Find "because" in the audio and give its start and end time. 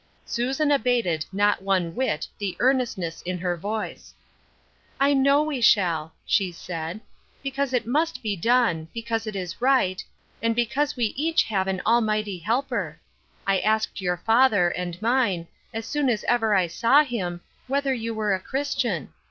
7.43-7.71, 8.95-9.27